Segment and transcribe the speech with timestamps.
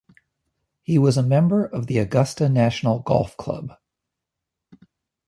[0.81, 3.77] He was a member of the Augusta National Golf Club.